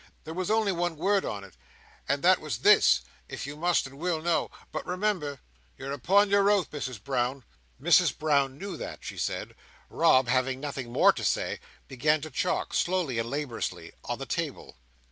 There 0.23 0.33
was 0.33 0.49
only 0.49 0.71
one 0.71 0.95
word 0.97 1.25
on 1.25 1.43
it, 1.43 1.53
and 2.09 2.23
that 2.23 2.41
was 2.41 2.61
this, 2.65 3.01
if 3.29 3.45
you 3.45 3.55
must 3.55 3.85
and 3.85 3.99
will 3.99 4.19
know. 4.19 4.49
But 4.71 4.83
remember! 4.83 5.41
You're 5.77 5.91
upon 5.91 6.31
your 6.31 6.49
oath, 6.49 6.73
Misses 6.73 6.97
Brown!" 6.97 7.43
Mrs 7.79 8.17
Brown 8.17 8.57
knew 8.57 8.77
that, 8.77 9.03
she 9.03 9.15
said. 9.19 9.53
Rob, 9.91 10.27
having 10.27 10.59
nothing 10.59 10.91
more 10.91 11.13
to 11.13 11.23
say, 11.23 11.59
began 11.87 12.19
to 12.21 12.31
chalk, 12.31 12.73
slowly 12.73 13.19
and 13.19 13.29
laboriously, 13.29 13.91
on 14.05 14.17
the 14.17 14.25
table. 14.25 14.75